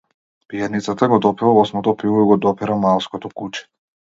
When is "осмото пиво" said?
1.65-2.25